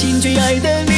[0.00, 0.89] 心最爱的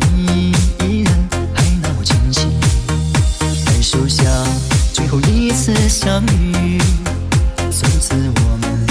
[0.00, 0.52] 你
[0.84, 2.46] 依然还那么清晰，
[3.64, 4.24] 感受下
[4.92, 6.78] 最后一次相遇，
[7.70, 8.86] 从此我们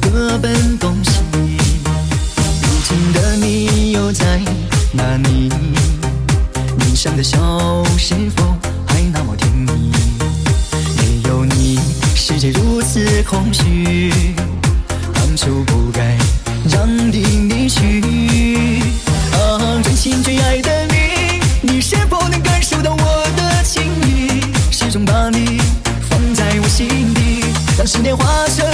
[0.00, 1.20] 各奔东西。
[2.62, 4.40] 如今的你又在
[4.92, 5.50] 哪里？
[6.78, 7.38] 脸上的笑
[7.96, 8.44] 是否
[8.86, 9.92] 还那么甜蜜？
[10.96, 11.78] 没有你，
[12.14, 14.12] 世界如此空虚。
[15.14, 16.16] 当初不该
[16.68, 17.37] 让你。
[20.08, 24.40] 心最爱的你，你是否能感受到我的情意？
[24.70, 25.60] 始终把你
[26.08, 27.44] 放在我心底，
[27.76, 28.24] 让思念化
[28.56, 28.66] 成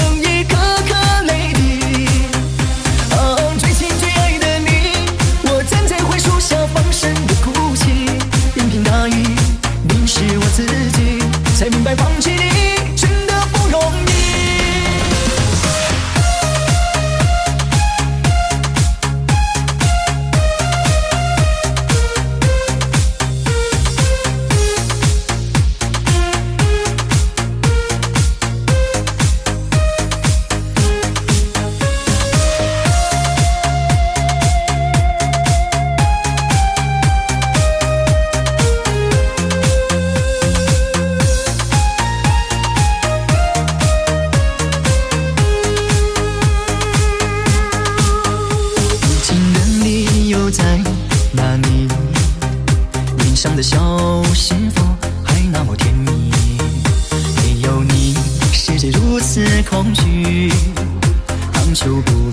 [53.57, 53.79] 的笑
[54.35, 54.83] 是否
[55.25, 56.33] 还那么甜蜜？
[57.37, 58.17] 没有你，
[58.53, 60.51] 世界如此空虚。
[61.53, 62.24] 当初不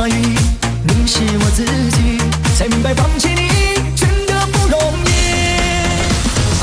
[0.00, 2.16] 大雨淋湿我自己，
[2.56, 5.10] 才明白放弃你真的不容易。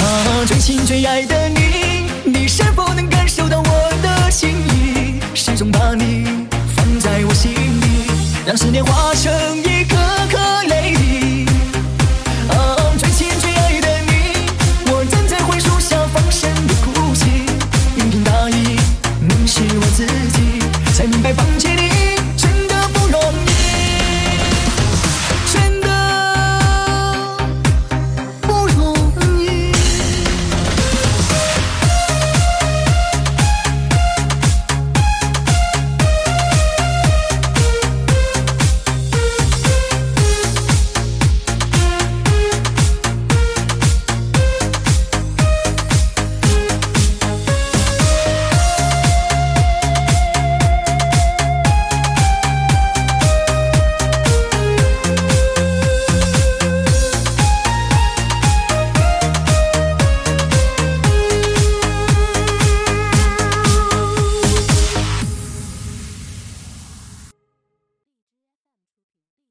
[0.01, 5.21] 啊，最亲最爱的你，你是否能感受到我的心意？
[5.35, 8.09] 始终把你放在我心里，
[8.43, 9.31] 让思念化成